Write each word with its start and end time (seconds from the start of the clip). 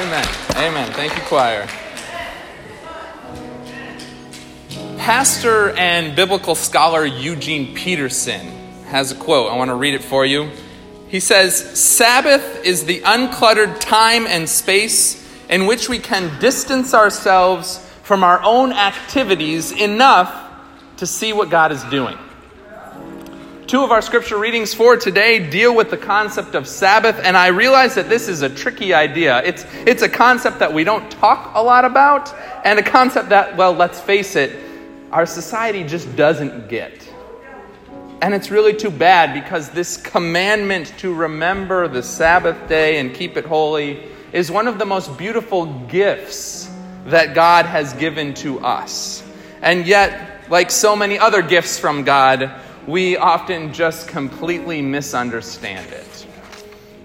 Amen. 0.00 0.26
Amen. 0.56 0.92
Thank 0.94 1.14
you, 1.14 1.22
choir. 1.24 1.66
Pastor 4.96 5.72
and 5.76 6.16
biblical 6.16 6.54
scholar 6.54 7.04
Eugene 7.04 7.74
Peterson 7.74 8.46
has 8.86 9.12
a 9.12 9.14
quote. 9.14 9.52
I 9.52 9.58
want 9.58 9.68
to 9.68 9.74
read 9.74 9.92
it 9.92 10.02
for 10.02 10.24
you. 10.24 10.48
He 11.08 11.20
says, 11.20 11.54
Sabbath 11.78 12.64
is 12.64 12.86
the 12.86 13.02
uncluttered 13.02 13.78
time 13.78 14.26
and 14.26 14.48
space 14.48 15.22
in 15.50 15.66
which 15.66 15.90
we 15.90 15.98
can 15.98 16.40
distance 16.40 16.94
ourselves 16.94 17.86
from 18.02 18.24
our 18.24 18.42
own 18.42 18.72
activities 18.72 19.70
enough 19.70 20.50
to 20.96 21.06
see 21.06 21.34
what 21.34 21.50
God 21.50 21.72
is 21.72 21.84
doing. 21.84 22.16
Two 23.70 23.84
of 23.84 23.92
our 23.92 24.02
scripture 24.02 24.36
readings 24.36 24.74
for 24.74 24.96
today 24.96 25.48
deal 25.48 25.76
with 25.76 25.90
the 25.90 25.96
concept 25.96 26.56
of 26.56 26.66
Sabbath, 26.66 27.20
and 27.22 27.36
I 27.36 27.46
realize 27.46 27.94
that 27.94 28.08
this 28.08 28.26
is 28.26 28.42
a 28.42 28.48
tricky 28.48 28.92
idea. 28.92 29.40
It's, 29.44 29.64
it's 29.86 30.02
a 30.02 30.08
concept 30.08 30.58
that 30.58 30.74
we 30.74 30.82
don't 30.82 31.08
talk 31.08 31.52
a 31.54 31.62
lot 31.62 31.84
about, 31.84 32.34
and 32.64 32.80
a 32.80 32.82
concept 32.82 33.28
that, 33.28 33.56
well, 33.56 33.72
let's 33.72 34.00
face 34.00 34.34
it, 34.34 34.58
our 35.12 35.24
society 35.24 35.84
just 35.84 36.16
doesn't 36.16 36.68
get. 36.68 37.08
And 38.20 38.34
it's 38.34 38.50
really 38.50 38.74
too 38.74 38.90
bad 38.90 39.40
because 39.40 39.70
this 39.70 39.96
commandment 39.96 40.92
to 40.98 41.14
remember 41.14 41.86
the 41.86 42.02
Sabbath 42.02 42.68
day 42.68 42.98
and 42.98 43.14
keep 43.14 43.36
it 43.36 43.44
holy 43.44 44.02
is 44.32 44.50
one 44.50 44.66
of 44.66 44.80
the 44.80 44.84
most 44.84 45.16
beautiful 45.16 45.66
gifts 45.86 46.68
that 47.06 47.36
God 47.36 47.66
has 47.66 47.92
given 47.92 48.34
to 48.34 48.58
us. 48.58 49.22
And 49.62 49.86
yet, 49.86 50.50
like 50.50 50.72
so 50.72 50.96
many 50.96 51.20
other 51.20 51.40
gifts 51.40 51.78
from 51.78 52.02
God, 52.02 52.50
we 52.90 53.16
often 53.16 53.72
just 53.72 54.08
completely 54.08 54.82
misunderstand 54.82 55.92
it. 55.92 56.26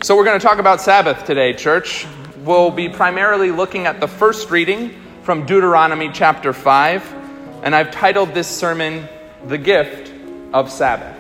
So, 0.02 0.16
we're 0.16 0.26
going 0.26 0.40
to 0.40 0.44
talk 0.44 0.58
about 0.58 0.82
Sabbath 0.82 1.26
today, 1.26 1.54
church. 1.54 2.08
We'll 2.40 2.72
be 2.72 2.90
primarily 2.90 3.52
looking 3.52 3.86
at 3.86 4.00
the 4.00 4.08
first 4.08 4.50
reading 4.50 5.00
from 5.22 5.46
Deuteronomy 5.46 6.10
chapter 6.12 6.54
5, 6.54 7.14
and 7.62 7.76
I've 7.76 7.92
titled 7.92 8.34
this 8.34 8.48
sermon, 8.48 9.08
The 9.46 9.60
Gift 9.60 10.12
of 10.54 10.72
Sabbath. 10.72 11.16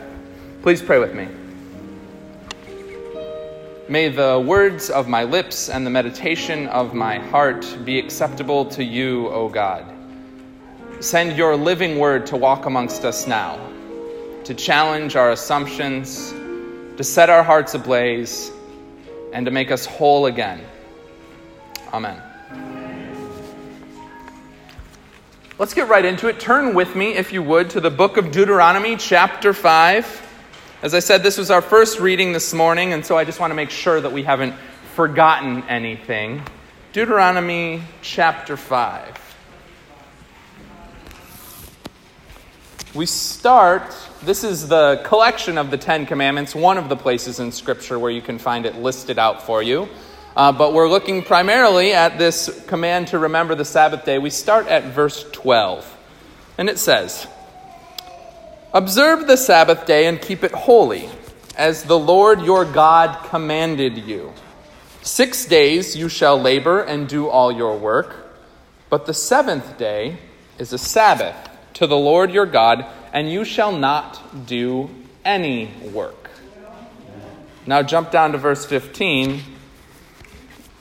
Please 0.63 0.81
pray 0.81 0.97
with 0.97 1.13
me. 1.13 1.27
May 3.87 4.09
the 4.09 4.43
words 4.43 4.89
of 4.89 5.07
my 5.07 5.25
lips 5.25 5.69
and 5.69 5.85
the 5.85 5.91
meditation 5.91 6.67
of 6.69 6.95
my 6.95 7.19
heart 7.19 7.77
be 7.85 7.99
acceptable 7.99 8.65
to 8.71 8.83
you, 8.83 9.27
O 9.29 9.47
God. 9.47 9.85
Send 11.01 11.37
your 11.37 11.55
living 11.55 11.99
word 11.99 12.25
to 12.27 12.35
walk 12.35 12.65
amongst 12.65 13.05
us 13.05 13.27
now 13.27 13.59
to 14.45 14.53
challenge 14.53 15.15
our 15.15 15.31
assumptions, 15.31 16.31
to 16.97 17.03
set 17.03 17.29
our 17.29 17.43
hearts 17.43 17.73
ablaze, 17.73 18.51
and 19.33 19.45
to 19.45 19.51
make 19.51 19.71
us 19.71 19.85
whole 19.85 20.27
again. 20.27 20.63
Amen. 21.91 22.21
Let's 25.57 25.73
get 25.73 25.87
right 25.87 26.05
into 26.05 26.27
it. 26.27 26.39
Turn 26.39 26.75
with 26.75 26.95
me, 26.95 27.15
if 27.15 27.33
you 27.33 27.41
would, 27.41 27.71
to 27.71 27.81
the 27.81 27.89
book 27.89 28.17
of 28.17 28.31
Deuteronomy, 28.31 28.97
chapter 28.97 29.51
5. 29.53 30.21
As 30.83 30.93
I 30.93 30.99
said, 30.99 31.23
this 31.23 31.37
was 31.37 31.49
our 31.49 31.61
first 31.61 31.99
reading 31.99 32.31
this 32.31 32.53
morning, 32.53 32.93
and 32.93 33.03
so 33.03 33.17
I 33.17 33.25
just 33.25 33.39
want 33.39 33.51
to 33.51 33.55
make 33.55 33.71
sure 33.71 33.99
that 33.99 34.11
we 34.11 34.21
haven't 34.21 34.53
forgotten 34.93 35.63
anything. 35.63 36.43
Deuteronomy 36.93 37.81
chapter 38.01 38.57
5. 38.57 39.24
We 42.95 43.05
start 43.07 43.93
this 44.23 44.45
is 44.45 44.69
the 44.69 45.01
collection 45.03 45.57
of 45.57 45.69
the 45.69 45.77
Ten 45.77 46.05
Commandments, 46.05 46.55
one 46.55 46.77
of 46.77 46.87
the 46.87 46.95
places 46.95 47.41
in 47.41 47.51
Scripture 47.51 47.99
where 47.99 48.09
you 48.09 48.21
can 48.21 48.39
find 48.39 48.65
it 48.65 48.75
listed 48.75 49.19
out 49.19 49.43
for 49.43 49.61
you. 49.61 49.89
Uh, 50.33 50.53
but 50.53 50.71
we're 50.71 50.87
looking 50.87 51.21
primarily 51.21 51.91
at 51.91 52.17
this 52.17 52.63
command 52.67 53.09
to 53.09 53.19
remember 53.19 53.53
the 53.53 53.65
Sabbath 53.65 54.05
day. 54.05 54.17
We 54.17 54.29
start 54.29 54.67
at 54.67 54.85
verse 54.93 55.29
12. 55.33 55.97
And 56.57 56.69
it 56.69 56.79
says, 56.79 57.27
Observe 58.73 59.27
the 59.27 59.35
Sabbath 59.35 59.85
day 59.85 60.07
and 60.07 60.21
keep 60.21 60.45
it 60.45 60.53
holy, 60.53 61.09
as 61.57 61.83
the 61.83 61.99
Lord 61.99 62.43
your 62.43 62.63
God 62.63 63.25
commanded 63.25 63.97
you. 63.97 64.31
Six 65.01 65.43
days 65.43 65.97
you 65.97 66.07
shall 66.07 66.39
labor 66.41 66.81
and 66.81 67.09
do 67.09 67.27
all 67.27 67.51
your 67.51 67.77
work, 67.77 68.37
but 68.89 69.05
the 69.05 69.13
seventh 69.13 69.77
day 69.77 70.17
is 70.57 70.71
a 70.71 70.77
Sabbath 70.77 71.49
to 71.75 71.87
the 71.87 71.97
Lord 71.97 72.31
your 72.31 72.45
God 72.45 72.85
and 73.13 73.31
you 73.31 73.45
shall 73.45 73.71
not 73.71 74.45
do 74.45 74.89
any 75.23 75.71
work. 75.93 76.29
Now 77.65 77.81
jump 77.81 78.11
down 78.11 78.33
to 78.33 78.37
verse 78.37 78.65
15. 78.65 79.41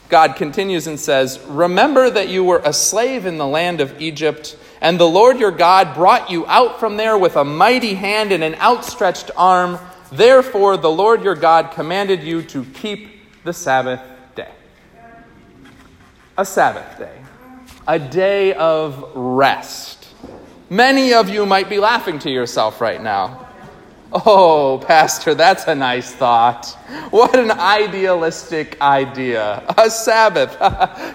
God 0.08 0.36
continues 0.36 0.86
and 0.86 0.98
says, 0.98 1.40
Remember 1.46 2.10
that 2.10 2.28
you 2.28 2.44
were 2.44 2.60
a 2.64 2.72
slave 2.72 3.24
in 3.24 3.38
the 3.38 3.46
land 3.46 3.80
of 3.80 4.00
Egypt, 4.00 4.56
and 4.80 4.98
the 4.98 5.08
Lord 5.08 5.38
your 5.38 5.50
God 5.50 5.94
brought 5.94 6.30
you 6.30 6.46
out 6.46 6.78
from 6.78 6.96
there 6.96 7.16
with 7.16 7.36
a 7.36 7.44
mighty 7.44 7.94
hand 7.94 8.32
and 8.32 8.44
an 8.44 8.54
outstretched 8.56 9.30
arm. 9.36 9.78
Therefore, 10.12 10.76
the 10.76 10.90
Lord 10.90 11.22
your 11.22 11.34
God 11.34 11.70
commanded 11.70 12.22
you 12.22 12.42
to 12.42 12.64
keep 12.64 13.08
the 13.44 13.52
Sabbath 13.52 14.02
day. 14.34 14.52
A 16.36 16.44
Sabbath 16.44 16.98
day, 16.98 17.16
a 17.88 17.98
day 17.98 18.52
of 18.54 19.10
rest 19.14 20.03
Many 20.74 21.14
of 21.14 21.28
you 21.28 21.46
might 21.46 21.68
be 21.68 21.78
laughing 21.78 22.18
to 22.18 22.30
yourself 22.30 22.80
right 22.80 23.00
now. 23.00 23.46
Oh, 24.12 24.82
Pastor, 24.84 25.32
that's 25.32 25.68
a 25.68 25.74
nice 25.76 26.12
thought. 26.12 26.66
What 27.10 27.38
an 27.38 27.52
idealistic 27.52 28.80
idea. 28.80 29.62
A 29.78 29.88
Sabbath. 29.88 30.58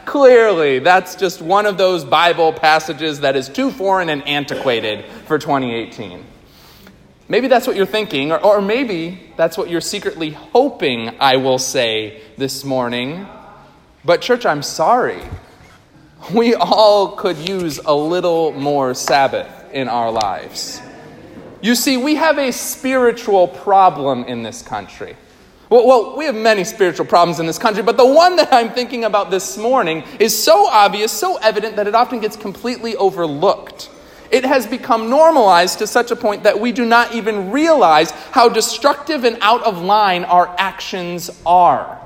Clearly, 0.06 0.80
that's 0.80 1.16
just 1.16 1.42
one 1.42 1.66
of 1.66 1.78
those 1.78 2.06
Bible 2.06 2.54
passages 2.54 3.20
that 3.20 3.36
is 3.36 3.50
too 3.50 3.70
foreign 3.70 4.08
and 4.08 4.26
antiquated 4.26 5.04
for 5.26 5.38
2018. 5.38 6.24
Maybe 7.28 7.50
that's 7.50 7.68
what 7.68 7.76
you're 7.76 7.86
thinking, 7.86 8.32
or, 8.32 8.42
or 8.42 8.62
maybe 8.62 9.20
that's 9.36 9.58
what 9.58 9.70
you're 9.70 9.82
secretly 9.82 10.30
hoping 10.30 11.18
I 11.20 11.36
will 11.36 11.60
say 11.60 12.22
this 12.38 12.64
morning. 12.64 13.28
But, 14.06 14.22
church, 14.22 14.46
I'm 14.46 14.64
sorry 14.64 15.22
we 16.34 16.56
all 16.56 17.16
could 17.16 17.38
use 17.38 17.80
a 17.86 17.94
little 17.94 18.52
more 18.52 18.94
Sabbath 18.94 19.72
in 19.74 19.88
our 19.88 20.12
lives. 20.12 20.82
You 21.62 21.76
see, 21.76 21.98
we 21.98 22.16
have 22.16 22.38
a 22.38 22.52
spiritual 22.52 23.48
problem 23.48 24.24
in 24.24 24.44
this 24.44 24.62
country. 24.62 25.16
Well, 25.70 25.86
well, 25.86 26.18
we 26.18 26.26
have 26.26 26.36
many 26.36 26.64
spiritual 26.64 27.06
problems 27.06 27.40
in 27.40 27.46
this 27.46 27.60
country, 27.60 27.84
but 27.84 27.98
the 27.98 28.06
one 28.06 28.38
that 28.38 28.52
I'm 28.52 28.72
thinking 28.72 29.04
about 29.04 29.30
this 29.30 29.58
morning 29.58 30.04
is 30.20 30.38
so 30.38 30.68
obvious, 30.68 31.12
so 31.12 31.38
evident, 31.38 31.76
that 31.76 31.88
it 31.88 31.94
often 31.94 32.20
gets 32.20 32.36
completely 32.36 32.96
overlooked. 32.96 33.90
It 34.32 34.46
has 34.46 34.66
become 34.66 35.10
normalized 35.10 35.80
to 35.80 35.88
such 35.88 36.12
a 36.12 36.16
point 36.16 36.44
that 36.44 36.60
we 36.60 36.72
do 36.72 36.86
not 36.86 37.14
even 37.14 37.52
realize 37.52 38.12
how 38.32 38.50
destructive 38.50 39.24
and 39.26 39.38
out 39.42 39.64
of 39.64 39.80
line 39.80 40.24
our 40.24 40.54
actions 40.58 41.30
are. 41.46 42.00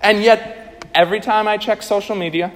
And 0.00 0.22
yet, 0.22 0.84
every 0.94 1.20
time 1.20 1.48
I 1.48 1.56
check 1.56 1.82
social 1.82 2.14
media, 2.14 2.52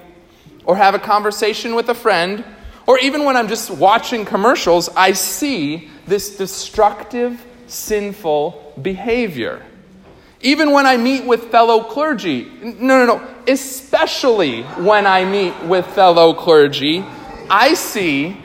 or 0.64 0.76
have 0.76 0.94
a 0.94 0.98
conversation 0.98 1.74
with 1.74 1.88
a 1.88 1.94
friend, 1.94 2.44
or 2.86 2.98
even 2.98 3.24
when 3.24 3.36
I'm 3.36 3.48
just 3.48 3.70
watching 3.70 4.24
commercials, 4.24 4.88
I 4.96 5.12
see 5.12 5.88
this 6.06 6.36
destructive, 6.36 7.44
sinful 7.66 8.74
behavior. 8.82 9.64
Even 10.42 10.72
when 10.72 10.86
I 10.86 10.96
meet 10.96 11.24
with 11.24 11.50
fellow 11.50 11.84
clergy, 11.84 12.50
no, 12.62 13.04
no, 13.04 13.06
no, 13.06 13.28
especially 13.46 14.62
when 14.62 15.06
I 15.06 15.24
meet 15.24 15.54
with 15.64 15.86
fellow 15.86 16.34
clergy, 16.34 17.04
I 17.50 17.74
see 17.74 18.36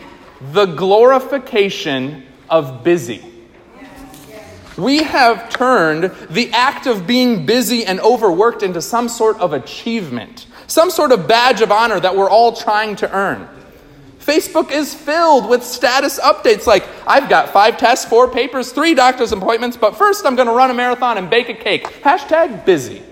the 0.51 0.65
glorification 0.65 2.25
of 2.49 2.83
busy. 2.83 3.23
We 4.77 5.03
have 5.03 5.49
turned 5.49 6.11
the 6.29 6.51
act 6.51 6.85
of 6.85 7.07
being 7.07 7.45
busy 7.45 7.85
and 7.85 7.99
overworked 8.01 8.61
into 8.61 8.81
some 8.81 9.07
sort 9.07 9.39
of 9.39 9.53
achievement 9.53 10.47
some 10.67 10.89
sort 10.89 11.11
of 11.11 11.27
badge 11.27 11.61
of 11.61 11.71
honor 11.71 11.99
that 11.99 12.15
we're 12.15 12.29
all 12.29 12.53
trying 12.53 12.95
to 12.97 13.11
earn. 13.11 13.47
Facebook 14.19 14.71
is 14.71 14.95
filled 14.95 15.47
with 15.47 15.63
status 15.63 16.19
updates 16.19 16.65
like, 16.65 16.83
I've 17.05 17.29
got 17.29 17.49
five 17.49 17.77
tests, 17.77 18.05
four 18.05 18.27
papers, 18.27 18.71
three 18.71 18.95
doctor's 18.95 19.31
appointments, 19.31 19.77
but 19.77 19.95
first 19.95 20.25
I'm 20.25 20.35
going 20.35 20.47
to 20.47 20.53
run 20.53 20.71
a 20.71 20.73
marathon 20.73 21.19
and 21.19 21.29
bake 21.29 21.49
a 21.49 21.53
cake. 21.53 21.83
Hashtag 22.01 22.65
busy. 22.65 23.03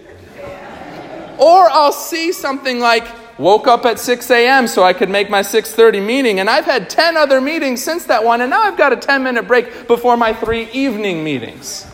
Or 1.38 1.69
I'll 1.69 1.91
see 1.91 2.31
something 2.31 2.79
like, 2.79 3.07
woke 3.38 3.67
up 3.67 3.85
at 3.85 4.00
6 4.00 4.29
a.m. 4.31 4.67
so 4.67 4.83
I 4.83 4.94
could 4.94 5.09
make 5.09 5.29
my 5.29 5.41
6:30 5.41 6.05
meeting 6.05 6.39
and 6.39 6.50
I've 6.50 6.65
had 6.65 6.89
10 6.89 7.17
other 7.17 7.41
meetings 7.41 7.83
since 7.83 8.05
that 8.05 8.23
one 8.23 8.41
and 8.41 8.50
now 8.50 8.61
I've 8.61 8.77
got 8.77 8.94
a 8.94 8.95
10 8.95 9.23
minute 9.23 9.47
break 9.47 9.88
before 9.88 10.17
my 10.17 10.33
three 10.33 10.69
evening 10.71 11.23
meetings. 11.23 11.85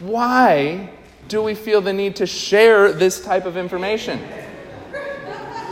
Why 0.00 0.90
do 1.28 1.42
we 1.42 1.54
feel 1.54 1.80
the 1.80 1.92
need 1.92 2.16
to 2.16 2.26
share 2.26 2.92
this 2.92 3.22
type 3.22 3.46
of 3.46 3.56
information? 3.56 4.20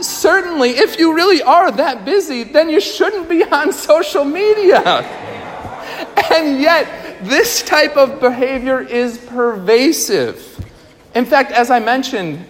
Certainly, 0.01 0.71
if 0.71 0.99
you 0.99 1.15
really 1.15 1.41
are 1.41 1.71
that 1.71 2.05
busy, 2.05 2.43
then 2.43 2.69
you 2.69 2.81
shouldn't 2.81 3.29
be 3.29 3.43
on 3.43 3.71
social 3.91 4.25
media. 4.25 4.79
And 6.31 6.61
yet, 6.61 7.23
this 7.23 7.61
type 7.61 7.97
of 7.97 8.19
behavior 8.19 8.81
is 8.81 9.17
pervasive. 9.17 10.47
In 11.13 11.25
fact, 11.25 11.51
as 11.51 11.69
I 11.69 11.79
mentioned, 11.79 12.45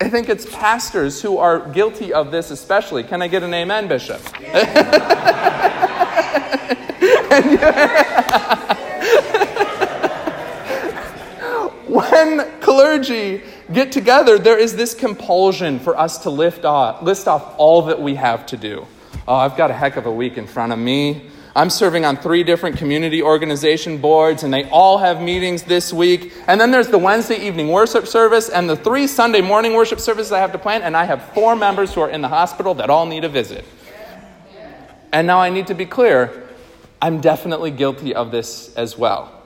I 0.00 0.08
think 0.08 0.28
it's 0.28 0.46
pastors 0.46 1.22
who 1.22 1.38
are 1.38 1.60
guilty 1.70 2.12
of 2.12 2.30
this 2.30 2.50
especially. 2.50 3.04
Can 3.04 3.22
I 3.22 3.28
get 3.28 3.42
an 3.42 3.54
amen, 3.54 3.88
Bishop? 3.88 4.20
when 11.92 12.60
clergy 12.60 13.42
get 13.72 13.92
together, 13.92 14.38
there 14.38 14.58
is 14.58 14.76
this 14.76 14.94
compulsion 14.94 15.78
for 15.78 15.98
us 15.98 16.18
to 16.18 16.30
lift 16.30 16.64
off, 16.64 17.02
list 17.02 17.28
off 17.28 17.54
all 17.58 17.82
that 17.82 18.00
we 18.00 18.14
have 18.14 18.46
to 18.46 18.56
do. 18.56 18.86
Oh, 19.26 19.36
I've 19.36 19.56
got 19.56 19.70
a 19.70 19.74
heck 19.74 19.96
of 19.96 20.06
a 20.06 20.12
week 20.12 20.38
in 20.38 20.46
front 20.46 20.72
of 20.72 20.78
me. 20.78 21.30
I'm 21.54 21.68
serving 21.68 22.06
on 22.06 22.16
three 22.16 22.44
different 22.44 22.78
community 22.78 23.22
organization 23.22 23.98
boards, 23.98 24.42
and 24.42 24.52
they 24.52 24.68
all 24.70 24.96
have 24.98 25.20
meetings 25.20 25.62
this 25.62 25.92
week. 25.92 26.32
And 26.46 26.58
then 26.60 26.70
there's 26.70 26.88
the 26.88 26.98
Wednesday 26.98 27.46
evening 27.46 27.68
worship 27.68 28.06
service 28.06 28.48
and 28.48 28.68
the 28.70 28.76
three 28.76 29.06
Sunday 29.06 29.42
morning 29.42 29.74
worship 29.74 30.00
services 30.00 30.32
I 30.32 30.38
have 30.38 30.52
to 30.52 30.58
plan, 30.58 30.82
and 30.82 30.96
I 30.96 31.04
have 31.04 31.22
four 31.34 31.54
members 31.54 31.92
who 31.92 32.00
are 32.00 32.08
in 32.08 32.22
the 32.22 32.28
hospital 32.28 32.74
that 32.74 32.88
all 32.88 33.04
need 33.04 33.24
a 33.24 33.28
visit. 33.28 33.66
And 35.12 35.26
now 35.26 35.40
I 35.40 35.50
need 35.50 35.66
to 35.66 35.74
be 35.74 35.84
clear 35.84 36.48
I'm 37.02 37.20
definitely 37.20 37.72
guilty 37.72 38.14
of 38.14 38.30
this 38.30 38.74
as 38.76 38.96
well. 38.96 39.42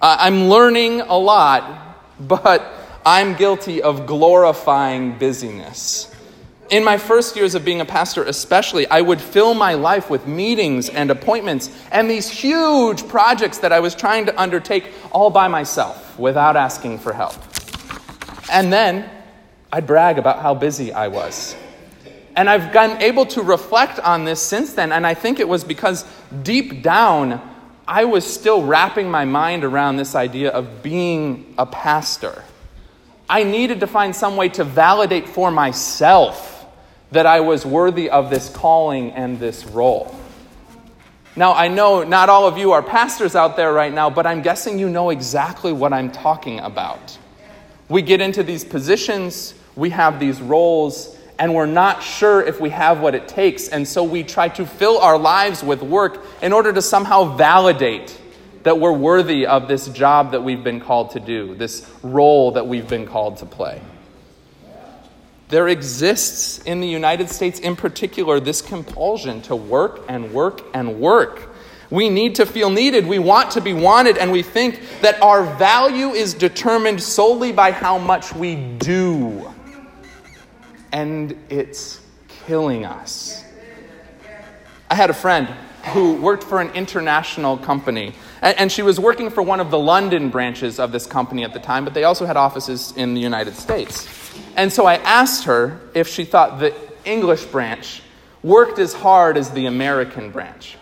I'm 0.00 0.48
learning 0.48 1.00
a 1.00 1.16
lot, 1.16 1.96
but 2.20 2.81
I'm 3.04 3.34
guilty 3.34 3.82
of 3.82 4.06
glorifying 4.06 5.18
busyness 5.18 6.12
in 6.72 6.82
my 6.82 6.96
first 6.96 7.36
years 7.36 7.54
of 7.54 7.66
being 7.66 7.82
a 7.82 7.84
pastor, 7.84 8.24
especially, 8.24 8.86
I 8.86 9.02
would 9.02 9.20
fill 9.20 9.52
my 9.52 9.74
life 9.74 10.08
with 10.08 10.26
meetings 10.26 10.88
and 10.88 11.10
appointments 11.10 11.70
and 11.92 12.10
these 12.10 12.30
huge 12.30 13.06
projects 13.08 13.58
that 13.58 13.72
I 13.72 13.80
was 13.80 13.94
trying 13.94 14.24
to 14.24 14.40
undertake 14.40 14.90
all 15.12 15.28
by 15.28 15.48
myself 15.48 16.18
without 16.18 16.56
asking 16.56 16.98
for 16.98 17.12
help. 17.12 17.34
And 18.50 18.72
then 18.72 19.08
I'd 19.70 19.86
brag 19.86 20.18
about 20.18 20.40
how 20.40 20.54
busy 20.54 20.94
I 20.94 21.08
was. 21.08 21.54
And 22.36 22.48
I've 22.48 22.72
been 22.72 23.02
able 23.02 23.26
to 23.26 23.42
reflect 23.42 24.00
on 24.00 24.24
this 24.24 24.40
since 24.40 24.72
then, 24.72 24.92
and 24.92 25.06
I 25.06 25.12
think 25.12 25.40
it 25.40 25.48
was 25.48 25.64
because 25.64 26.06
deep 26.42 26.82
down, 26.82 27.38
I 27.86 28.06
was 28.06 28.24
still 28.24 28.64
wrapping 28.64 29.10
my 29.10 29.26
mind 29.26 29.64
around 29.64 29.98
this 29.98 30.14
idea 30.14 30.48
of 30.50 30.82
being 30.82 31.54
a 31.58 31.66
pastor. 31.66 32.42
I 33.28 33.44
needed 33.44 33.80
to 33.80 33.86
find 33.86 34.14
some 34.14 34.36
way 34.36 34.48
to 34.50 34.64
validate 34.64 35.28
for 35.28 35.50
myself 35.50 36.66
that 37.12 37.26
I 37.26 37.40
was 37.40 37.64
worthy 37.64 38.10
of 38.10 38.30
this 38.30 38.48
calling 38.48 39.12
and 39.12 39.38
this 39.38 39.64
role. 39.64 40.14
Now, 41.34 41.52
I 41.54 41.68
know 41.68 42.04
not 42.04 42.28
all 42.28 42.46
of 42.46 42.58
you 42.58 42.72
are 42.72 42.82
pastors 42.82 43.34
out 43.34 43.56
there 43.56 43.72
right 43.72 43.92
now, 43.92 44.10
but 44.10 44.26
I'm 44.26 44.42
guessing 44.42 44.78
you 44.78 44.88
know 44.88 45.10
exactly 45.10 45.72
what 45.72 45.92
I'm 45.92 46.10
talking 46.10 46.60
about. 46.60 47.18
We 47.88 48.02
get 48.02 48.20
into 48.20 48.42
these 48.42 48.64
positions, 48.64 49.54
we 49.74 49.90
have 49.90 50.20
these 50.20 50.40
roles, 50.42 51.16
and 51.38 51.54
we're 51.54 51.66
not 51.66 52.02
sure 52.02 52.42
if 52.42 52.60
we 52.60 52.70
have 52.70 53.00
what 53.00 53.14
it 53.14 53.28
takes. 53.28 53.68
And 53.68 53.88
so 53.88 54.04
we 54.04 54.22
try 54.22 54.48
to 54.50 54.66
fill 54.66 54.98
our 54.98 55.18
lives 55.18 55.62
with 55.62 55.82
work 55.82 56.24
in 56.42 56.52
order 56.52 56.72
to 56.72 56.82
somehow 56.82 57.36
validate 57.36 58.18
that 58.62 58.78
we're 58.78 58.92
worthy 58.92 59.46
of 59.46 59.68
this 59.68 59.88
job 59.88 60.32
that 60.32 60.42
we've 60.42 60.62
been 60.62 60.80
called 60.80 61.10
to 61.12 61.20
do, 61.20 61.54
this 61.54 61.88
role 62.02 62.52
that 62.52 62.66
we've 62.66 62.88
been 62.88 63.06
called 63.06 63.38
to 63.38 63.46
play. 63.46 63.80
There 65.48 65.68
exists 65.68 66.58
in 66.62 66.80
the 66.80 66.88
United 66.88 67.28
States, 67.28 67.60
in 67.60 67.76
particular, 67.76 68.40
this 68.40 68.62
compulsion 68.62 69.42
to 69.42 69.54
work 69.56 70.00
and 70.08 70.32
work 70.32 70.62
and 70.72 70.98
work. 70.98 71.50
We 71.90 72.08
need 72.08 72.36
to 72.36 72.46
feel 72.46 72.70
needed. 72.70 73.06
We 73.06 73.18
want 73.18 73.50
to 73.50 73.60
be 73.60 73.74
wanted, 73.74 74.16
and 74.16 74.32
we 74.32 74.42
think 74.42 74.80
that 75.02 75.20
our 75.22 75.44
value 75.56 76.12
is 76.12 76.32
determined 76.32 77.02
solely 77.02 77.52
by 77.52 77.70
how 77.70 77.98
much 77.98 78.34
we 78.34 78.56
do. 78.56 79.52
And 80.90 81.36
it's 81.50 82.00
killing 82.46 82.86
us. 82.86 83.44
I 84.90 84.94
had 84.94 85.10
a 85.10 85.14
friend 85.14 85.48
who 85.92 86.14
worked 86.14 86.44
for 86.44 86.62
an 86.62 86.70
international 86.70 87.58
company, 87.58 88.14
and 88.42 88.72
she 88.72 88.82
was 88.82 88.98
working 88.98 89.30
for 89.30 89.42
one 89.42 89.60
of 89.60 89.70
the 89.70 89.78
London 89.78 90.28
branches 90.28 90.80
of 90.80 90.90
this 90.90 91.06
company 91.06 91.44
at 91.44 91.52
the 91.52 91.60
time, 91.60 91.84
but 91.84 91.94
they 91.94 92.04
also 92.04 92.26
had 92.26 92.36
offices 92.36 92.92
in 92.96 93.14
the 93.14 93.20
United 93.20 93.54
States. 93.54 94.08
And 94.56 94.72
so 94.72 94.84
I 94.84 94.96
asked 94.96 95.44
her 95.44 95.80
if 95.94 96.08
she 96.08 96.24
thought 96.24 96.58
the 96.58 96.74
English 97.04 97.44
branch 97.46 98.02
worked 98.42 98.80
as 98.80 98.92
hard 98.92 99.36
as 99.36 99.50
the 99.50 99.66
American 99.66 100.30
branch. 100.30 100.76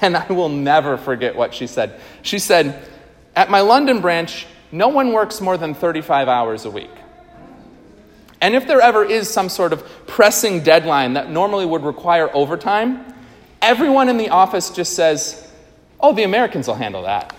And 0.00 0.16
I 0.16 0.26
will 0.32 0.48
never 0.48 0.96
forget 0.96 1.36
what 1.36 1.54
she 1.54 1.66
said. 1.66 2.00
She 2.22 2.38
said, 2.38 2.88
At 3.36 3.50
my 3.50 3.60
London 3.60 4.00
branch, 4.00 4.46
no 4.72 4.88
one 4.88 5.12
works 5.12 5.40
more 5.40 5.56
than 5.56 5.74
35 5.74 6.26
hours 6.26 6.64
a 6.64 6.70
week. 6.70 6.90
And 8.40 8.54
if 8.54 8.66
there 8.66 8.80
ever 8.80 9.04
is 9.04 9.30
some 9.30 9.48
sort 9.48 9.72
of 9.72 9.86
pressing 10.06 10.62
deadline 10.64 11.14
that 11.14 11.30
normally 11.30 11.64
would 11.64 11.84
require 11.84 12.34
overtime, 12.34 13.04
everyone 13.62 14.08
in 14.08 14.16
the 14.16 14.30
office 14.30 14.70
just 14.70 14.94
says, 14.94 15.43
Oh, 16.04 16.12
the 16.12 16.24
Americans 16.24 16.68
will 16.68 16.74
handle 16.74 17.02
that 17.02 17.34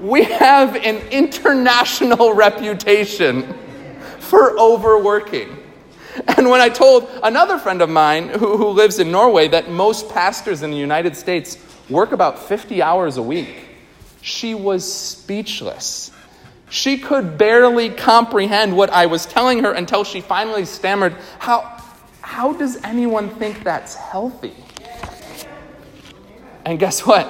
we 0.00 0.24
have 0.24 0.76
an 0.76 0.96
international 1.08 2.32
reputation 2.34 3.54
for 4.18 4.58
overworking. 4.58 5.56
And 6.36 6.48
when 6.48 6.60
I 6.60 6.68
told 6.68 7.08
another 7.22 7.58
friend 7.58 7.82
of 7.82 7.88
mine 7.88 8.28
who, 8.28 8.56
who 8.56 8.68
lives 8.68 8.98
in 8.98 9.10
Norway 9.10 9.48
that 9.48 9.70
most 9.70 10.08
pastors 10.10 10.62
in 10.62 10.70
the 10.70 10.76
United 10.76 11.16
States 11.16 11.58
work 11.88 12.12
about 12.12 12.38
50 12.38 12.82
hours 12.82 13.16
a 13.16 13.22
week, 13.22 13.66
she 14.22 14.54
was 14.54 14.90
speechless. 14.90 16.10
She 16.68 16.98
could 16.98 17.36
barely 17.36 17.90
comprehend 17.90 18.76
what 18.76 18.90
I 18.90 19.06
was 19.06 19.26
telling 19.26 19.62
her 19.64 19.72
until 19.72 20.04
she 20.04 20.20
finally 20.20 20.64
stammered, 20.64 21.16
How, 21.38 21.82
how 22.20 22.52
does 22.52 22.76
anyone 22.84 23.28
think 23.28 23.64
that's 23.64 23.94
healthy? 23.94 24.54
And 26.64 26.78
guess 26.78 27.06
what? 27.06 27.28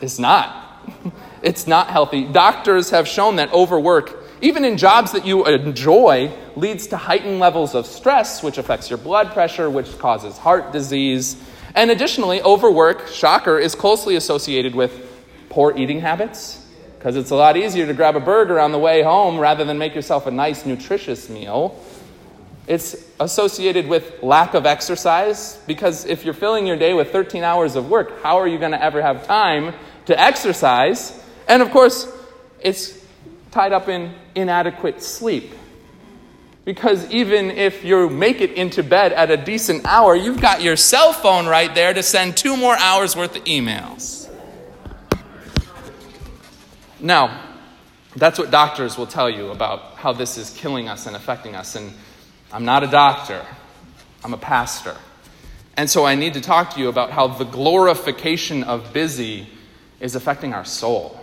It's 0.00 0.18
not. 0.18 0.60
It's 1.44 1.66
not 1.66 1.88
healthy. 1.88 2.24
Doctors 2.24 2.88
have 2.88 3.06
shown 3.06 3.36
that 3.36 3.52
overwork, 3.52 4.16
even 4.40 4.64
in 4.64 4.78
jobs 4.78 5.12
that 5.12 5.26
you 5.26 5.44
enjoy, 5.44 6.32
leads 6.56 6.86
to 6.86 6.96
heightened 6.96 7.38
levels 7.38 7.74
of 7.74 7.84
stress, 7.84 8.42
which 8.42 8.56
affects 8.56 8.88
your 8.88 8.96
blood 8.96 9.30
pressure, 9.32 9.68
which 9.68 9.98
causes 9.98 10.38
heart 10.38 10.72
disease. 10.72 11.36
And 11.74 11.90
additionally, 11.90 12.40
overwork, 12.40 13.08
shocker, 13.08 13.58
is 13.58 13.74
closely 13.74 14.16
associated 14.16 14.74
with 14.74 15.06
poor 15.50 15.76
eating 15.76 16.00
habits, 16.00 16.64
because 16.98 17.14
it's 17.14 17.30
a 17.30 17.36
lot 17.36 17.58
easier 17.58 17.86
to 17.86 17.92
grab 17.92 18.16
a 18.16 18.20
burger 18.20 18.58
on 18.58 18.72
the 18.72 18.78
way 18.78 19.02
home 19.02 19.38
rather 19.38 19.66
than 19.66 19.76
make 19.76 19.94
yourself 19.94 20.26
a 20.26 20.30
nice, 20.30 20.64
nutritious 20.64 21.28
meal. 21.28 21.78
It's 22.66 23.03
associated 23.20 23.86
with 23.86 24.22
lack 24.22 24.54
of 24.54 24.66
exercise, 24.66 25.56
because 25.66 26.04
if 26.04 26.24
you're 26.24 26.34
filling 26.34 26.66
your 26.66 26.76
day 26.76 26.94
with 26.94 27.10
13 27.10 27.42
hours 27.44 27.76
of 27.76 27.88
work, 27.88 28.22
how 28.22 28.38
are 28.38 28.48
you 28.48 28.58
going 28.58 28.72
to 28.72 28.82
ever 28.82 29.00
have 29.00 29.26
time 29.26 29.74
to 30.06 30.20
exercise? 30.20 31.22
And 31.48 31.62
of 31.62 31.70
course, 31.70 32.10
it's 32.60 32.98
tied 33.50 33.72
up 33.72 33.88
in 33.88 34.14
inadequate 34.34 35.02
sleep. 35.02 35.54
Because 36.64 37.10
even 37.10 37.50
if 37.50 37.84
you 37.84 38.08
make 38.08 38.40
it 38.40 38.52
into 38.52 38.82
bed 38.82 39.12
at 39.12 39.30
a 39.30 39.36
decent 39.36 39.84
hour, 39.84 40.16
you've 40.16 40.40
got 40.40 40.62
your 40.62 40.76
cell 40.76 41.12
phone 41.12 41.46
right 41.46 41.72
there 41.74 41.92
to 41.92 42.02
send 42.02 42.36
two 42.36 42.56
more 42.56 42.76
hours 42.78 43.14
worth 43.14 43.36
of 43.36 43.44
emails. 43.44 44.30
Now, 47.00 47.42
that's 48.16 48.38
what 48.38 48.50
doctors 48.50 48.96
will 48.96 49.06
tell 49.06 49.28
you 49.28 49.50
about 49.50 49.96
how 49.96 50.12
this 50.12 50.38
is 50.38 50.50
killing 50.56 50.88
us 50.88 51.06
and 51.06 51.14
affecting 51.14 51.54
us. 51.54 51.76
And 51.76 51.92
I'm 52.54 52.64
not 52.64 52.84
a 52.84 52.86
doctor, 52.86 53.44
I'm 54.22 54.32
a 54.32 54.38
pastor. 54.38 54.96
And 55.76 55.90
so 55.90 56.06
I 56.06 56.14
need 56.14 56.34
to 56.34 56.40
talk 56.40 56.74
to 56.74 56.80
you 56.80 56.88
about 56.88 57.10
how 57.10 57.26
the 57.26 57.42
glorification 57.42 58.62
of 58.62 58.92
busy 58.92 59.48
is 59.98 60.14
affecting 60.14 60.54
our 60.54 60.64
soul 60.64 61.18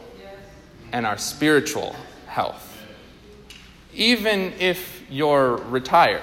and 0.91 1.05
our 1.05 1.17
spiritual 1.17 1.95
health. 2.27 2.77
Even 3.93 4.51
if 4.59 5.05
you're 5.09 5.55
retired 5.55 6.21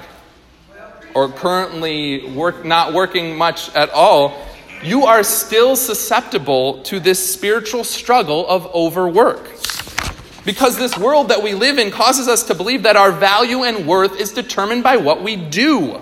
or 1.15 1.31
currently 1.31 2.31
work, 2.33 2.67
not 2.67 2.93
working 2.93 3.39
much 3.39 3.75
at 3.75 3.89
all, 3.89 4.47
you 4.83 5.07
are 5.07 5.23
still 5.23 5.75
susceptible 5.75 6.83
to 6.83 7.01
this 7.01 7.33
spiritual 7.33 7.83
struggle 7.83 8.47
of 8.47 8.67
overwork. 8.75 9.49
Because 10.49 10.79
this 10.79 10.97
world 10.97 11.29
that 11.29 11.43
we 11.43 11.53
live 11.53 11.77
in 11.77 11.91
causes 11.91 12.27
us 12.27 12.45
to 12.45 12.55
believe 12.55 12.85
that 12.85 12.97
our 12.97 13.13
value 13.13 13.65
and 13.65 13.87
worth 13.87 14.19
is 14.19 14.33
determined 14.33 14.83
by 14.83 14.97
what 14.97 15.23
we 15.23 15.37
do. 15.37 16.01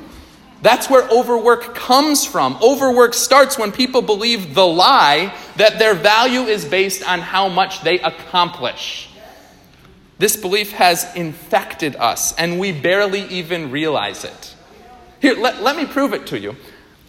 That's 0.62 0.88
where 0.88 1.03
overwork 1.09 1.75
comes 1.75 2.25
from. 2.25 2.57
Overwork 2.62 3.15
starts 3.15 3.59
when 3.59 3.73
people 3.73 4.03
believe 4.03 4.55
the 4.55 4.65
lie 4.65 5.35
that 5.57 5.81
their 5.81 5.95
value 5.95 6.43
is 6.43 6.65
based 6.65 7.03
on 7.09 7.23
how 7.23 7.49
much 7.49 7.83
they 7.83 7.99
accomplish. 7.99 9.11
This 10.21 10.37
belief 10.37 10.71
has 10.71 11.12
infected 11.17 11.97
us, 11.97 12.33
and 12.37 12.61
we 12.61 12.71
barely 12.71 13.23
even 13.23 13.73
realize 13.73 14.23
it. 14.23 14.55
Here, 15.21 15.35
let, 15.35 15.61
let 15.61 15.76
me 15.76 15.87
prove 15.87 16.12
it 16.12 16.25
to 16.29 16.38
you. 16.38 16.55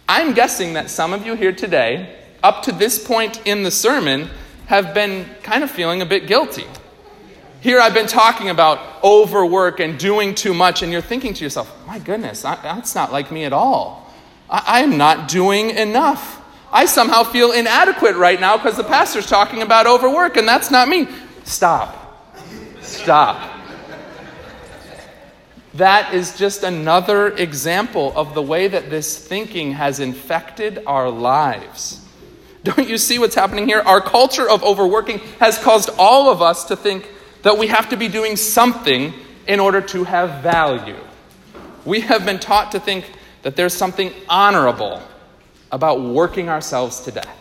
I'm 0.09 0.33
guessing 0.33 0.73
that 0.73 0.89
some 0.89 1.13
of 1.13 1.23
you 1.23 1.35
here 1.35 1.53
today, 1.53 2.15
up 2.41 2.63
to 2.63 2.71
this 2.71 2.97
point 2.97 3.45
in 3.45 3.61
the 3.61 3.69
sermon, 3.69 4.27
have 4.65 4.95
been 4.95 5.29
kind 5.43 5.63
of 5.63 5.69
feeling 5.69 6.01
a 6.01 6.05
bit 6.07 6.25
guilty. 6.25 6.65
Here 7.59 7.79
I've 7.79 7.93
been 7.93 8.07
talking 8.07 8.49
about 8.49 9.03
overwork 9.03 9.79
and 9.79 9.97
doing 9.97 10.35
too 10.35 10.53
much, 10.53 10.83
and 10.83 10.91
you're 10.91 11.01
thinking 11.01 11.33
to 11.33 11.43
yourself, 11.43 11.75
my 11.87 11.97
goodness, 11.97 12.43
that's 12.43 12.93
not 12.93 13.11
like 13.11 13.31
me 13.31 13.45
at 13.45 13.53
all. 13.53 14.13
I 14.49 14.81
am 14.81 14.97
not 14.97 15.27
doing 15.27 15.71
enough. 15.71 16.41
I 16.71 16.85
somehow 16.85 17.23
feel 17.23 17.51
inadequate 17.51 18.15
right 18.15 18.39
now 18.39 18.57
because 18.57 18.77
the 18.77 18.83
pastor's 18.83 19.27
talking 19.27 19.61
about 19.61 19.87
overwork, 19.87 20.37
and 20.37 20.47
that's 20.47 20.69
not 20.69 20.87
me. 20.87 21.07
Stop. 21.43 22.35
Stop. 22.81 23.55
That 25.73 26.13
is 26.13 26.37
just 26.37 26.63
another 26.63 27.29
example 27.29 28.13
of 28.15 28.33
the 28.33 28.41
way 28.41 28.67
that 28.67 28.89
this 28.89 29.17
thinking 29.27 29.73
has 29.73 29.99
infected 29.99 30.83
our 30.87 31.09
lives. 31.09 32.03
Don't 32.63 32.87
you 32.87 32.97
see 32.97 33.19
what's 33.19 33.35
happening 33.35 33.67
here? 33.67 33.79
Our 33.79 34.01
culture 34.01 34.49
of 34.49 34.63
overworking 34.63 35.19
has 35.39 35.57
caused 35.57 35.89
all 35.97 36.31
of 36.31 36.41
us 36.41 36.65
to 36.65 36.75
think 36.75 37.09
that 37.47 37.57
we 37.57 37.67
have 37.67 37.87
to 37.87 37.95
be 37.95 38.09
doing 38.09 38.35
something 38.35 39.13
in 39.47 39.61
order 39.61 39.79
to 39.79 40.03
have 40.03 40.43
value. 40.43 40.99
We 41.85 42.01
have 42.01 42.25
been 42.25 42.39
taught 42.39 42.73
to 42.73 42.79
think 42.81 43.09
that 43.43 43.55
there's 43.55 43.73
something 43.73 44.11
honorable 44.27 45.01
about 45.71 46.01
working 46.01 46.49
ourselves 46.49 46.99
to 47.05 47.11
death. 47.11 47.37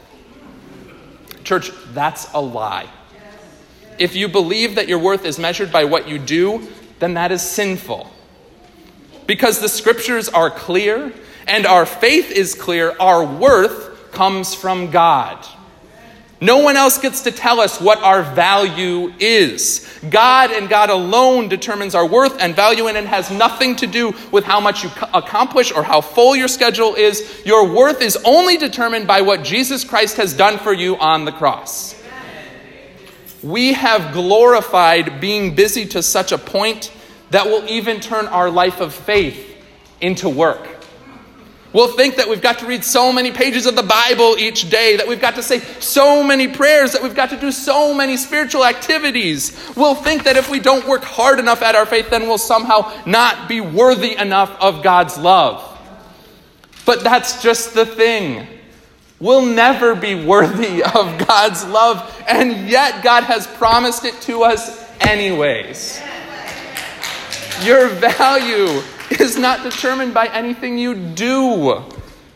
Church, 1.42 1.72
that's 1.92 2.32
a 2.34 2.40
lie. 2.40 2.88
If 3.98 4.14
you 4.14 4.28
believe 4.28 4.76
that 4.76 4.86
your 4.86 5.00
worth 5.00 5.24
is 5.24 5.40
measured 5.40 5.72
by 5.72 5.86
what 5.86 6.08
you 6.08 6.20
do, 6.20 6.68
then 7.00 7.14
that 7.14 7.32
is 7.32 7.42
sinful. 7.42 8.08
Because 9.26 9.58
the 9.58 9.68
scriptures 9.68 10.28
are 10.28 10.50
clear 10.50 11.12
and 11.48 11.66
our 11.66 11.84
faith 11.84 12.30
is 12.30 12.54
clear, 12.54 12.94
our 13.00 13.24
worth 13.24 14.12
comes 14.12 14.54
from 14.54 14.92
God. 14.92 15.44
No 16.40 16.58
one 16.58 16.76
else 16.76 16.98
gets 16.98 17.22
to 17.22 17.32
tell 17.32 17.60
us 17.60 17.80
what 17.80 18.02
our 18.02 18.22
value 18.22 19.10
is. 19.18 19.88
God 20.10 20.50
and 20.50 20.68
God 20.68 20.90
alone 20.90 21.48
determines 21.48 21.94
our 21.94 22.06
worth 22.06 22.38
and 22.40 22.54
value, 22.54 22.88
and 22.88 22.96
it 22.96 23.06
has 23.06 23.30
nothing 23.30 23.74
to 23.76 23.86
do 23.86 24.14
with 24.30 24.44
how 24.44 24.60
much 24.60 24.84
you 24.84 24.90
accomplish 25.14 25.72
or 25.72 25.82
how 25.82 26.02
full 26.02 26.36
your 26.36 26.48
schedule 26.48 26.94
is. 26.94 27.42
Your 27.46 27.74
worth 27.74 28.02
is 28.02 28.18
only 28.22 28.58
determined 28.58 29.06
by 29.06 29.22
what 29.22 29.44
Jesus 29.44 29.82
Christ 29.82 30.18
has 30.18 30.34
done 30.34 30.58
for 30.58 30.74
you 30.74 30.98
on 30.98 31.24
the 31.24 31.32
cross. 31.32 31.94
We 33.42 33.72
have 33.72 34.12
glorified 34.12 35.20
being 35.20 35.54
busy 35.54 35.86
to 35.86 36.02
such 36.02 36.32
a 36.32 36.38
point 36.38 36.92
that 37.30 37.46
will 37.46 37.66
even 37.66 38.00
turn 38.00 38.26
our 38.26 38.50
life 38.50 38.80
of 38.80 38.92
faith 38.92 39.56
into 40.02 40.28
work. 40.28 40.75
We'll 41.72 41.88
think 41.88 42.16
that 42.16 42.28
we've 42.28 42.40
got 42.40 42.60
to 42.60 42.66
read 42.66 42.84
so 42.84 43.12
many 43.12 43.30
pages 43.32 43.66
of 43.66 43.76
the 43.76 43.82
Bible 43.82 44.36
each 44.38 44.70
day, 44.70 44.96
that 44.96 45.06
we've 45.06 45.20
got 45.20 45.34
to 45.34 45.42
say 45.42 45.58
so 45.80 46.22
many 46.22 46.48
prayers, 46.48 46.92
that 46.92 47.02
we've 47.02 47.14
got 47.14 47.30
to 47.30 47.40
do 47.40 47.52
so 47.52 47.92
many 47.92 48.16
spiritual 48.16 48.64
activities. 48.64 49.54
We'll 49.76 49.94
think 49.94 50.24
that 50.24 50.36
if 50.36 50.48
we 50.48 50.58
don't 50.58 50.86
work 50.86 51.02
hard 51.02 51.38
enough 51.38 51.62
at 51.62 51.74
our 51.74 51.84
faith, 51.84 52.08
then 52.08 52.22
we'll 52.22 52.38
somehow 52.38 52.92
not 53.04 53.48
be 53.48 53.60
worthy 53.60 54.16
enough 54.16 54.56
of 54.60 54.82
God's 54.82 55.18
love. 55.18 55.62
But 56.86 57.02
that's 57.02 57.42
just 57.42 57.74
the 57.74 57.84
thing. 57.84 58.46
We'll 59.18 59.44
never 59.44 59.94
be 59.94 60.14
worthy 60.14 60.82
of 60.82 61.26
God's 61.26 61.64
love, 61.66 62.24
and 62.28 62.68
yet 62.68 63.02
God 63.02 63.24
has 63.24 63.46
promised 63.46 64.04
it 64.04 64.18
to 64.22 64.44
us 64.44 64.88
anyways. 65.00 66.00
Your 67.62 67.88
value 67.88 68.82
is 69.10 69.36
not 69.36 69.62
determined 69.62 70.14
by 70.14 70.26
anything 70.26 70.78
you 70.78 70.94
do. 70.94 71.82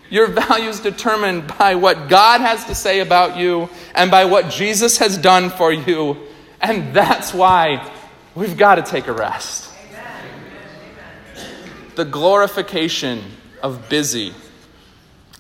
Your 0.08 0.26
value 0.26 0.68
is 0.68 0.80
determined 0.80 1.46
by 1.58 1.76
what 1.76 2.08
God 2.08 2.40
has 2.40 2.64
to 2.66 2.74
say 2.74 3.00
about 3.00 3.36
you 3.36 3.68
and 3.94 4.10
by 4.10 4.24
what 4.24 4.50
Jesus 4.50 4.98
has 4.98 5.16
done 5.16 5.50
for 5.50 5.72
you. 5.72 6.16
And 6.60 6.94
that's 6.94 7.32
why 7.32 7.90
we've 8.34 8.56
got 8.56 8.74
to 8.76 8.82
take 8.82 9.06
a 9.06 9.12
rest. 9.12 9.68
The 11.94 12.04
glorification 12.04 13.22
of 13.62 13.88
busy 13.88 14.34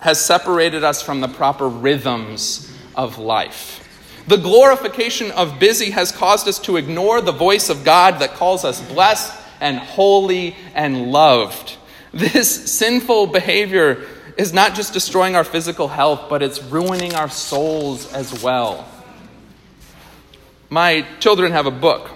has 0.00 0.24
separated 0.24 0.84
us 0.84 1.02
from 1.02 1.20
the 1.20 1.28
proper 1.28 1.68
rhythms 1.68 2.72
of 2.94 3.18
life. 3.18 3.86
The 4.26 4.36
glorification 4.36 5.30
of 5.32 5.58
busy 5.58 5.90
has 5.90 6.12
caused 6.12 6.46
us 6.46 6.58
to 6.60 6.76
ignore 6.76 7.20
the 7.20 7.32
voice 7.32 7.70
of 7.70 7.84
God 7.84 8.20
that 8.20 8.34
calls 8.34 8.64
us 8.64 8.80
blessed 8.92 9.39
and 9.60 9.78
holy 9.78 10.56
and 10.74 11.12
loved. 11.12 11.76
This 12.12 12.72
sinful 12.72 13.28
behavior 13.28 14.04
is 14.36 14.52
not 14.52 14.74
just 14.74 14.92
destroying 14.92 15.36
our 15.36 15.44
physical 15.44 15.86
health, 15.86 16.28
but 16.28 16.42
it's 16.42 16.62
ruining 16.62 17.14
our 17.14 17.28
souls 17.28 18.12
as 18.12 18.42
well. 18.42 18.88
My 20.68 21.04
children 21.18 21.52
have 21.52 21.66
a 21.66 21.70
book 21.70 22.10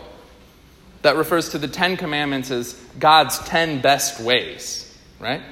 that 1.02 1.16
refers 1.16 1.50
to 1.50 1.58
the 1.58 1.68
Ten 1.68 1.96
Commandments 1.96 2.50
as 2.50 2.72
God's 2.98 3.38
ten 3.40 3.80
best 3.82 4.20
ways, 4.20 4.96
right? 5.20 5.42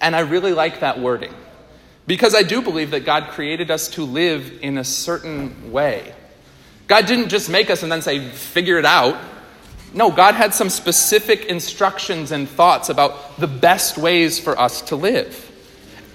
And 0.00 0.16
I 0.16 0.20
really 0.20 0.52
like 0.52 0.80
that 0.80 0.98
wording 0.98 1.32
because 2.06 2.34
I 2.34 2.42
do 2.42 2.62
believe 2.62 2.90
that 2.90 3.04
God 3.04 3.28
created 3.28 3.70
us 3.70 3.88
to 3.90 4.04
live 4.04 4.58
in 4.60 4.76
a 4.76 4.84
certain 4.84 5.70
way. 5.70 6.14
God 6.88 7.06
didn't 7.06 7.28
just 7.28 7.48
make 7.48 7.70
us 7.70 7.84
and 7.84 7.92
then 7.92 8.02
say, 8.02 8.28
figure 8.28 8.78
it 8.78 8.84
out. 8.84 9.16
No, 9.94 10.10
God 10.10 10.34
had 10.34 10.54
some 10.54 10.70
specific 10.70 11.46
instructions 11.46 12.32
and 12.32 12.48
thoughts 12.48 12.88
about 12.88 13.38
the 13.38 13.46
best 13.46 13.98
ways 13.98 14.38
for 14.38 14.58
us 14.58 14.80
to 14.82 14.96
live. 14.96 15.50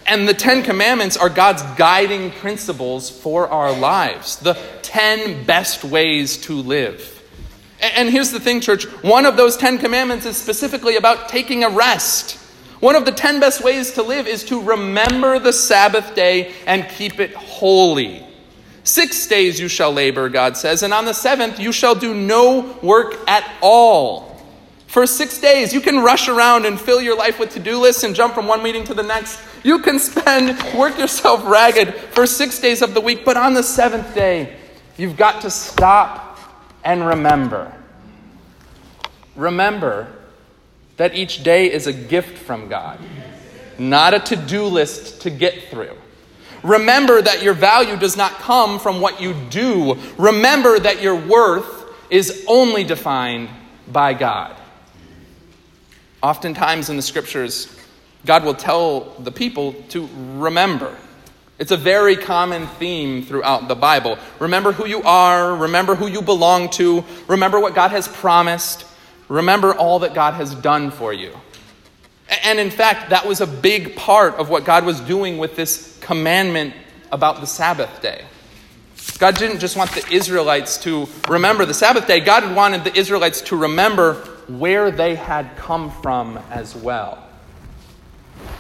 And 0.08 0.28
the 0.28 0.34
Ten 0.34 0.64
Commandments 0.64 1.18
are 1.18 1.30
God's 1.30 1.62
guiding 1.78 2.32
principles 2.32 3.10
for 3.10 3.50
our 3.50 3.78
lives, 3.78 4.38
the 4.38 4.58
ten 4.82 5.44
best 5.46 5.84
ways 5.84 6.38
to 6.44 6.54
live. 6.54 7.14
And 7.82 8.10
here's 8.10 8.32
the 8.32 8.40
thing, 8.40 8.62
church 8.62 8.86
one 9.04 9.26
of 9.26 9.38
those 9.38 9.58
Ten 9.58 9.78
Commandments 9.78 10.26
is 10.26 10.38
specifically 10.38 10.96
about 10.96 11.30
taking 11.30 11.64
a 11.64 11.70
rest. 11.70 12.38
One 12.80 12.96
of 12.96 13.06
the 13.06 13.12
ten 13.12 13.40
best 13.40 13.64
ways 13.64 13.94
to 13.94 14.04
live 14.04 14.28
is 14.28 14.44
to 14.46 14.62
remember 14.62 15.40
the 15.40 15.54
Sabbath 15.54 16.16
day 16.16 16.54
and 16.66 16.88
keep 16.90 17.20
it 17.20 17.34
holy. 17.34 18.27
Six 18.88 19.28
days 19.28 19.60
you 19.60 19.68
shall 19.68 19.92
labor, 19.92 20.30
God 20.30 20.56
says, 20.56 20.82
and 20.82 20.94
on 20.94 21.04
the 21.04 21.14
seventh 21.14 21.60
you 21.60 21.74
shall 21.74 21.94
do 21.94 22.14
no 22.14 22.80
work 22.82 23.16
at 23.28 23.46
all. 23.62 24.42
For 24.88 25.06
six 25.06 25.42
days, 25.42 25.74
you 25.74 25.82
can 25.82 26.00
rush 26.00 26.30
around 26.30 26.66
and 26.66 26.80
fill 26.80 27.02
your 27.02 27.18
life 27.18 27.38
with 27.38 27.50
to 27.52 27.60
do 27.60 27.80
lists 27.80 28.04
and 28.04 28.16
jump 28.16 28.34
from 28.34 28.48
one 28.48 28.64
meeting 28.64 28.86
to 28.86 28.94
the 28.94 29.04
next. 29.04 29.42
You 29.62 29.80
can 29.80 30.00
spend, 30.00 30.58
work 30.74 30.98
yourself 30.98 31.46
ragged 31.46 31.96
for 31.96 32.26
six 32.26 32.60
days 32.60 32.82
of 32.82 32.94
the 32.94 33.02
week, 33.02 33.26
but 33.26 33.36
on 33.36 33.54
the 33.54 33.62
seventh 33.62 34.16
day, 34.16 34.56
you've 34.96 35.18
got 35.18 35.42
to 35.42 35.50
stop 35.50 36.40
and 36.86 37.06
remember. 37.06 37.74
Remember 39.36 40.08
that 40.96 41.14
each 41.14 41.44
day 41.44 41.70
is 41.70 41.88
a 41.88 41.94
gift 41.94 42.38
from 42.38 42.70
God, 42.70 43.02
not 43.78 44.14
a 44.14 44.20
to 44.22 44.38
do 44.38 44.64
list 44.64 45.24
to 45.24 45.30
get 45.30 45.64
through. 45.64 45.98
Remember 46.68 47.22
that 47.22 47.42
your 47.42 47.54
value 47.54 47.96
does 47.96 48.18
not 48.18 48.34
come 48.34 48.78
from 48.78 49.00
what 49.00 49.22
you 49.22 49.34
do. 49.50 49.98
Remember 50.18 50.78
that 50.78 51.02
your 51.02 51.16
worth 51.16 51.86
is 52.10 52.46
only 52.48 52.84
defined 52.84 53.50
by 53.88 54.14
God. 54.14 54.56
Oftentimes 56.22 56.90
in 56.90 56.98
the 56.98 57.02
scriptures, 57.02 57.74
God 58.26 58.44
will 58.44 58.54
tell 58.54 59.12
the 59.20 59.32
people 59.32 59.74
to 59.90 60.10
remember. 60.36 60.94
It's 61.58 61.72
a 61.72 61.78
very 61.78 62.18
common 62.18 62.68
theme 62.68 63.24
throughout 63.24 63.68
the 63.70 63.76
Bible. 63.76 64.18
Remember 64.40 64.74
who 64.74 64.86
you 64.86 65.02
are, 65.04 65.56
remember 65.56 65.96
who 65.96 66.08
you 66.08 66.22
belong 66.22 66.70
to, 66.72 67.04
remember 67.28 67.60
what 67.60 67.76
God 67.76 67.92
has 67.92 68.08
promised, 68.08 68.86
remember 69.30 69.74
all 69.74 70.00
that 70.00 70.14
God 70.14 70.34
has 70.34 70.54
done 70.54 70.92
for 70.92 71.14
you. 71.14 71.34
And 72.44 72.60
in 72.60 72.70
fact, 72.70 73.10
that 73.12 73.26
was 73.26 73.42
a 73.42 73.48
big 73.48 73.96
part 73.96 74.36
of 74.36 74.50
what 74.50 74.66
God 74.66 74.86
was 74.86 75.00
doing 75.00 75.38
with 75.38 75.56
this 75.56 75.98
commandment 76.02 76.74
about 77.12 77.40
the 77.40 77.48
Sabbath 77.48 78.02
day. 78.02 78.26
God 79.18 79.36
didn't 79.36 79.60
just 79.60 79.78
want 79.78 79.92
the 79.92 80.06
Israelites 80.12 80.78
to 80.80 81.08
remember 81.28 81.66
the 81.66 81.74
Sabbath 81.74 82.06
day, 82.06 82.20
God 82.20 82.56
wanted 82.56 82.84
the 82.84 82.96
Israelites 82.96 83.42
to 83.42 83.56
remember 83.56 84.16
where 84.48 84.92
they 84.92 85.16
had 85.16 85.56
come 85.58 85.90
from 86.02 86.38
as 86.52 86.76
well. 86.76 87.24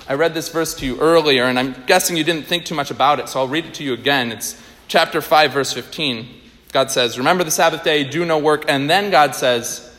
I 0.07 0.13
read 0.13 0.33
this 0.33 0.49
verse 0.49 0.73
to 0.75 0.85
you 0.85 0.99
earlier, 0.99 1.43
and 1.43 1.59
I'm 1.59 1.75
guessing 1.85 2.15
you 2.15 2.23
didn't 2.23 2.47
think 2.47 2.65
too 2.65 2.75
much 2.75 2.91
about 2.91 3.19
it, 3.19 3.29
so 3.29 3.41
I'll 3.41 3.47
read 3.47 3.65
it 3.65 3.73
to 3.75 3.83
you 3.83 3.93
again. 3.93 4.31
It's 4.31 4.59
chapter 4.87 5.21
5, 5.21 5.51
verse 5.51 5.73
15. 5.73 6.27
God 6.71 6.91
says, 6.91 7.17
Remember 7.17 7.43
the 7.43 7.51
Sabbath 7.51 7.83
day, 7.83 8.03
do 8.03 8.25
no 8.25 8.37
work. 8.37 8.65
And 8.67 8.89
then 8.89 9.11
God 9.11 9.35
says, 9.35 9.95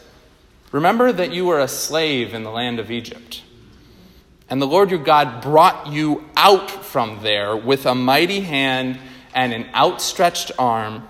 Remember 0.73 1.13
that 1.13 1.33
you 1.33 1.47
were 1.47 1.61
a 1.61 1.69
slave 1.69 2.35
in 2.35 2.43
the 2.43 2.51
land 2.51 2.79
of 2.79 2.91
Egypt. 2.91 3.43
And 4.51 4.63
the 4.63 4.67
Lord 4.67 4.91
your 4.91 5.03
God 5.03 5.43
brought 5.43 5.89
you 5.89 6.25
out 6.37 6.71
from 6.71 7.23
there 7.23 7.57
with 7.57 7.85
a 7.87 7.95
mighty 7.95 8.41
hand 8.41 8.99
and 9.35 9.53
an 9.53 9.67
outstretched 9.75 10.53
arm. 10.59 11.07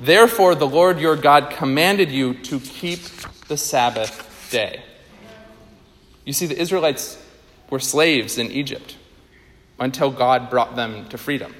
Therefore, 0.00 0.54
the 0.54 0.66
Lord 0.66 0.98
your 0.98 1.16
God 1.16 1.50
commanded 1.50 2.10
you 2.10 2.34
to 2.34 2.58
keep 2.60 3.00
the 3.48 3.56
Sabbath 3.56 4.48
day. 4.50 4.82
You 6.24 6.32
see, 6.32 6.46
the 6.46 6.58
Israelites 6.58 7.22
were 7.70 7.78
slaves 7.78 8.38
in 8.38 8.50
Egypt 8.50 8.96
until 9.78 10.10
God 10.10 10.50
brought 10.50 10.76
them 10.76 11.08
to 11.10 11.18
freedom. 11.18 11.54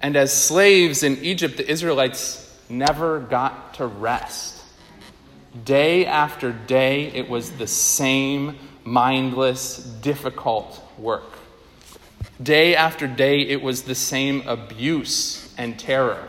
And 0.00 0.16
as 0.16 0.32
slaves 0.32 1.02
in 1.02 1.18
Egypt, 1.18 1.56
the 1.56 1.70
Israelites 1.70 2.40
never 2.68 3.20
got 3.20 3.74
to 3.74 3.86
rest. 3.86 4.62
Day 5.64 6.04
after 6.04 6.52
day, 6.52 7.06
it 7.06 7.28
was 7.28 7.52
the 7.52 7.66
same 7.66 8.58
mindless, 8.84 9.78
difficult 9.78 10.80
work. 10.98 11.24
Day 12.42 12.76
after 12.76 13.06
day, 13.06 13.40
it 13.40 13.62
was 13.62 13.82
the 13.82 13.94
same 13.94 14.46
abuse 14.46 15.54
and 15.56 15.78
terror 15.78 16.28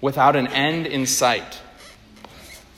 without 0.00 0.36
an 0.36 0.46
end 0.48 0.86
in 0.86 1.06
sight. 1.06 1.60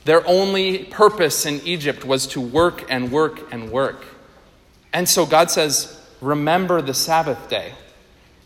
Their 0.05 0.27
only 0.27 0.85
purpose 0.85 1.47
in 1.47 1.61
Egypt 1.65 2.05
was 2.05 2.27
to 2.29 2.41
work 2.41 2.85
and 2.91 3.11
work 3.11 3.53
and 3.53 3.71
work. 3.71 4.05
And 4.93 5.09
so 5.09 5.27
God 5.27 5.51
says, 5.51 6.01
Remember 6.21 6.81
the 6.81 6.95
Sabbath 6.95 7.49
day. 7.49 7.73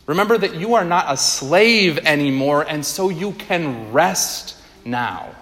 Remember 0.05 0.37
that 0.37 0.55
you 0.55 0.73
are 0.73 0.83
not 0.83 1.05
a 1.07 1.15
slave 1.15 1.99
anymore, 1.99 2.65
and 2.67 2.83
so 2.83 3.09
you 3.09 3.33
can 3.33 3.91
rest 3.93 4.57
now. 4.83 5.35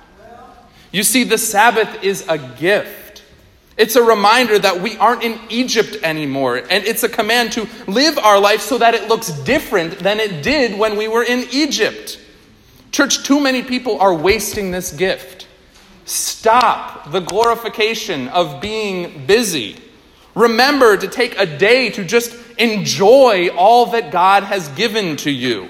You 0.92 1.04
see, 1.04 1.24
the 1.24 1.38
Sabbath 1.38 2.04
is 2.04 2.26
a 2.28 2.38
gift. 2.38 3.07
It's 3.78 3.96
a 3.96 4.04
reminder 4.04 4.58
that 4.58 4.82
we 4.82 4.98
aren't 4.98 5.24
in 5.24 5.40
Egypt 5.50 5.98
anymore, 6.02 6.58
and 6.58 6.84
it's 6.84 7.04
a 7.04 7.10
command 7.10 7.52
to 7.54 7.68
live 7.88 8.18
our 8.18 8.40
life 8.40 8.62
so 8.62 8.80
that 8.80 8.96
it 8.96 9.08
looks 9.08 9.30
different 9.44 10.00
than 10.00 10.20
it 10.20 10.42
did 10.42 10.78
when 10.80 10.98
we 10.98 11.08
were 11.08 11.24
in 11.24 11.46
Egypt. 11.52 12.20
Church, 12.92 13.24
too 13.24 13.40
many 13.40 13.62
people 13.62 14.00
are 14.00 14.16
wasting 14.16 14.72
this 14.72 14.92
gift. 14.92 15.46
Stop 16.06 17.12
the 17.12 17.20
glorification 17.20 18.30
of 18.30 18.62
being 18.62 19.28
busy. 19.28 19.76
Remember 20.34 20.98
to 20.98 21.08
take 21.08 21.38
a 21.38 21.46
day 21.46 21.92
to 21.92 22.04
just 22.04 22.36
enjoy 22.58 23.50
all 23.50 23.88
that 23.88 24.12
God 24.12 24.44
has 24.44 24.70
given 24.70 25.18
to 25.18 25.30
you. 25.30 25.70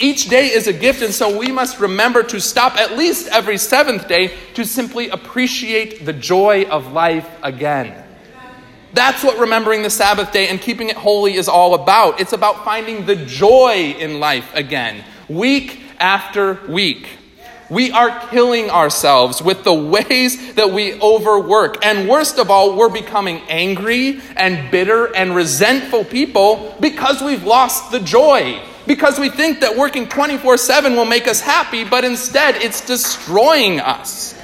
Each 0.00 0.30
day 0.30 0.46
is 0.46 0.66
a 0.66 0.72
gift, 0.72 1.02
and 1.02 1.12
so 1.12 1.38
we 1.38 1.52
must 1.52 1.78
remember 1.78 2.22
to 2.22 2.40
stop 2.40 2.76
at 2.76 2.96
least 2.96 3.28
every 3.28 3.58
seventh 3.58 4.08
day 4.08 4.32
to 4.54 4.64
simply 4.64 5.10
appreciate 5.10 6.06
the 6.06 6.14
joy 6.14 6.64
of 6.64 6.92
life 6.92 7.28
again. 7.42 8.02
That's 8.94 9.22
what 9.22 9.38
remembering 9.38 9.82
the 9.82 9.90
Sabbath 9.90 10.32
day 10.32 10.48
and 10.48 10.58
keeping 10.58 10.88
it 10.88 10.96
holy 10.96 11.34
is 11.34 11.48
all 11.48 11.74
about. 11.74 12.18
It's 12.18 12.32
about 12.32 12.64
finding 12.64 13.04
the 13.04 13.14
joy 13.14 13.94
in 13.98 14.20
life 14.20 14.50
again, 14.54 15.04
week 15.28 15.80
after 15.98 16.58
week. 16.66 17.06
We 17.68 17.92
are 17.92 18.26
killing 18.30 18.70
ourselves 18.70 19.42
with 19.42 19.64
the 19.64 19.74
ways 19.74 20.54
that 20.54 20.72
we 20.72 20.98
overwork. 21.00 21.84
And 21.84 22.08
worst 22.08 22.38
of 22.38 22.50
all, 22.50 22.74
we're 22.74 22.88
becoming 22.88 23.42
angry 23.50 24.20
and 24.34 24.70
bitter 24.70 25.14
and 25.14 25.36
resentful 25.36 26.04
people 26.04 26.74
because 26.80 27.22
we've 27.22 27.44
lost 27.44 27.92
the 27.92 28.00
joy. 28.00 28.60
Because 28.90 29.20
we 29.20 29.28
think 29.28 29.60
that 29.60 29.76
working 29.76 30.08
24 30.08 30.56
7 30.56 30.96
will 30.96 31.04
make 31.04 31.28
us 31.28 31.40
happy, 31.40 31.84
but 31.84 32.04
instead 32.04 32.56
it's 32.56 32.84
destroying 32.84 33.78
us. 33.78 34.36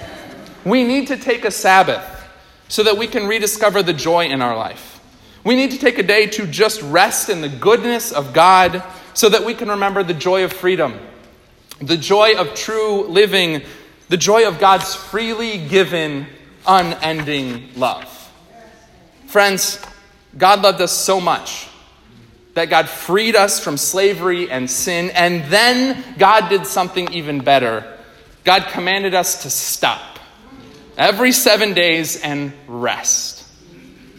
We 0.64 0.84
need 0.84 1.08
to 1.08 1.16
take 1.16 1.44
a 1.44 1.50
Sabbath 1.50 2.04
so 2.68 2.84
that 2.84 2.96
we 2.96 3.08
can 3.08 3.26
rediscover 3.26 3.82
the 3.82 3.92
joy 3.92 4.26
in 4.26 4.42
our 4.42 4.56
life. 4.56 5.00
We 5.42 5.56
need 5.56 5.72
to 5.72 5.78
take 5.78 5.98
a 5.98 6.04
day 6.04 6.28
to 6.28 6.46
just 6.46 6.80
rest 6.82 7.28
in 7.28 7.40
the 7.40 7.48
goodness 7.48 8.12
of 8.12 8.32
God 8.32 8.84
so 9.14 9.28
that 9.30 9.44
we 9.44 9.52
can 9.52 9.68
remember 9.68 10.04
the 10.04 10.14
joy 10.14 10.44
of 10.44 10.52
freedom 10.52 10.96
the 11.80 11.96
joy 11.96 12.36
of 12.36 12.54
true 12.54 13.04
living, 13.08 13.62
the 14.10 14.16
joy 14.16 14.46
of 14.46 14.60
God's 14.60 14.94
freely 14.94 15.58
given, 15.58 16.28
unending 16.68 17.70
love. 17.74 18.30
Friends, 19.26 19.84
God 20.38 20.62
loved 20.62 20.80
us 20.80 20.92
so 20.92 21.20
much 21.20 21.66
that 22.56 22.70
God 22.70 22.88
freed 22.88 23.36
us 23.36 23.60
from 23.60 23.76
slavery 23.76 24.50
and 24.50 24.70
sin, 24.70 25.10
and 25.10 25.44
then 25.52 26.02
God 26.16 26.48
did 26.48 26.66
something 26.66 27.12
even 27.12 27.40
better. 27.40 27.98
God 28.44 28.68
commanded 28.68 29.14
us 29.14 29.42
to 29.42 29.50
stop 29.50 30.18
every 30.96 31.32
seven 31.32 31.74
days 31.74 32.18
and 32.22 32.54
rest. 32.66 33.44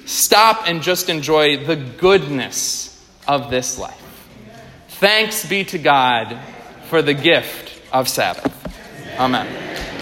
Stop 0.05 0.67
and 0.67 0.83
just 0.83 1.09
enjoy 1.09 1.65
the 1.65 1.75
goodness 1.75 3.03
of 3.27 3.49
this 3.49 3.79
life. 3.79 4.03
Thanks 4.87 5.43
be 5.43 5.63
to 5.65 5.79
God 5.79 6.37
for 6.89 7.01
the 7.01 7.15
gift 7.15 7.81
of 7.91 8.07
Sabbath. 8.07 8.53
Amen. 9.17 9.87